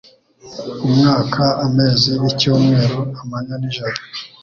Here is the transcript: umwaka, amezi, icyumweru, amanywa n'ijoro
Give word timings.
umwaka, 0.85 1.43
amezi, 1.65 2.11
icyumweru, 2.29 2.97
amanywa 3.21 3.55
n'ijoro 3.61 3.97